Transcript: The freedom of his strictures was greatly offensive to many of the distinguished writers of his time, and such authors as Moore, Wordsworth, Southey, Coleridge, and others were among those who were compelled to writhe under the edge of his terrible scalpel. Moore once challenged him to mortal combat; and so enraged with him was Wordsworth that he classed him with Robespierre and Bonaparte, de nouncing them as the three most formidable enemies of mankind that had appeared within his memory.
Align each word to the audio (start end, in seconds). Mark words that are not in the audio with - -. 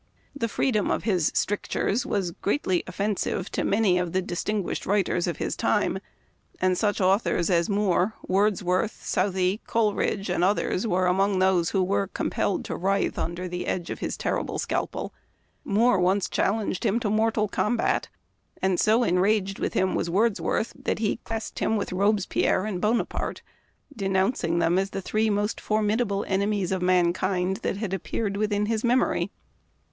The 0.35 0.47
freedom 0.47 0.89
of 0.89 1.03
his 1.03 1.31
strictures 1.35 2.07
was 2.07 2.31
greatly 2.31 2.83
offensive 2.87 3.51
to 3.51 3.63
many 3.63 3.99
of 3.99 4.13
the 4.13 4.21
distinguished 4.23 4.87
writers 4.87 5.27
of 5.27 5.37
his 5.37 5.55
time, 5.55 5.99
and 6.59 6.75
such 6.75 6.99
authors 6.99 7.51
as 7.51 7.69
Moore, 7.69 8.15
Wordsworth, 8.27 9.03
Southey, 9.05 9.61
Coleridge, 9.67 10.27
and 10.27 10.43
others 10.43 10.87
were 10.87 11.05
among 11.05 11.37
those 11.37 11.69
who 11.69 11.83
were 11.83 12.07
compelled 12.07 12.65
to 12.65 12.75
writhe 12.75 13.19
under 13.19 13.47
the 13.47 13.67
edge 13.67 13.91
of 13.91 13.99
his 13.99 14.17
terrible 14.17 14.57
scalpel. 14.57 15.13
Moore 15.63 15.99
once 15.99 16.27
challenged 16.27 16.83
him 16.83 16.99
to 16.99 17.11
mortal 17.11 17.47
combat; 17.47 18.09
and 18.59 18.79
so 18.79 19.03
enraged 19.03 19.59
with 19.59 19.75
him 19.75 19.93
was 19.93 20.09
Wordsworth 20.09 20.73
that 20.83 20.97
he 20.97 21.17
classed 21.17 21.59
him 21.59 21.77
with 21.77 21.93
Robespierre 21.93 22.65
and 22.65 22.81
Bonaparte, 22.81 23.43
de 23.95 24.09
nouncing 24.09 24.57
them 24.57 24.79
as 24.79 24.89
the 24.89 25.01
three 25.03 25.29
most 25.29 25.61
formidable 25.61 26.25
enemies 26.27 26.71
of 26.71 26.81
mankind 26.81 27.57
that 27.57 27.77
had 27.77 27.93
appeared 27.93 28.35
within 28.35 28.65
his 28.65 28.83
memory. 28.83 29.29